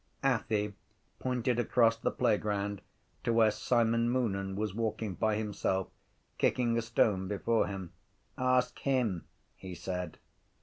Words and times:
Athy 0.23 0.73
pointed 1.19 1.59
across 1.59 1.95
the 1.95 2.09
playground 2.09 2.81
to 3.23 3.31
where 3.31 3.51
Simon 3.51 4.09
Moonan 4.09 4.55
was 4.55 4.73
walking 4.73 5.13
by 5.13 5.35
himself 5.35 5.89
kicking 6.39 6.75
a 6.75 6.81
stone 6.81 7.27
before 7.27 7.67
him. 7.67 7.93
—Ask 8.35 8.79
him, 8.79 9.25
he 9.55 9.75
said. 9.75 10.17